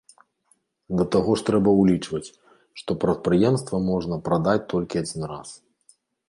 [1.01, 2.33] Да таго ж трэба ўлічваць,
[2.81, 5.49] што прадпрыемства можна прадаць толькі адзін раз.